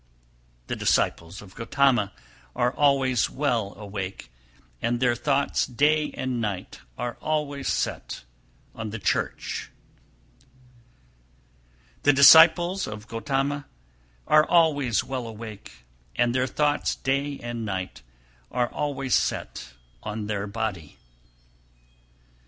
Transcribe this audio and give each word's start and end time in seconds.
298. 0.67 0.67
The 0.67 0.79
disciples 0.83 1.41
of 1.43 1.53
Gotama 1.53 2.11
are 2.55 2.73
always 2.73 3.29
well 3.29 3.75
awake, 3.77 4.31
and 4.81 4.99
their 4.99 5.13
thoughts 5.13 5.67
day 5.67 6.09
and 6.17 6.41
night 6.41 6.79
are 6.97 7.17
always 7.21 7.67
set 7.67 8.23
on 8.73 8.89
the 8.89 8.97
church. 8.97 9.69
299. 12.01 12.01
The 12.01 12.13
disciples 12.13 12.87
of 12.87 13.07
Gotama 13.07 13.65
are 14.25 14.43
always 14.49 15.03
well 15.03 15.27
awake, 15.27 15.85
and 16.15 16.33
their 16.33 16.47
thoughts 16.47 16.95
day 16.95 17.37
and 17.39 17.63
night 17.63 18.01
are 18.49 18.69
always 18.73 19.13
set 19.13 19.73
on 20.01 20.25
their 20.25 20.47
body. 20.47 20.97